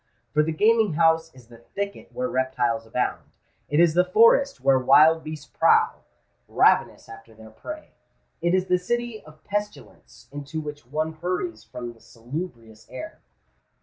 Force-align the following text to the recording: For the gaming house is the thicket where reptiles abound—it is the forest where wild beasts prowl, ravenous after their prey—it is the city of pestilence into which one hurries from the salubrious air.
For 0.33 0.41
the 0.41 0.51
gaming 0.51 0.93
house 0.93 1.31
is 1.35 1.45
the 1.45 1.57
thicket 1.59 2.11
where 2.11 2.27
reptiles 2.27 2.87
abound—it 2.87 3.79
is 3.79 3.93
the 3.93 4.03
forest 4.03 4.59
where 4.59 4.79
wild 4.79 5.23
beasts 5.23 5.45
prowl, 5.45 6.03
ravenous 6.47 7.07
after 7.07 7.35
their 7.35 7.51
prey—it 7.51 8.55
is 8.55 8.65
the 8.65 8.79
city 8.79 9.21
of 9.23 9.43
pestilence 9.43 10.27
into 10.31 10.59
which 10.59 10.87
one 10.87 11.13
hurries 11.13 11.63
from 11.63 11.93
the 11.93 11.99
salubrious 11.99 12.87
air. 12.89 13.21